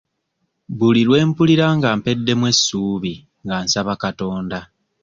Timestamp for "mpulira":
1.29-1.65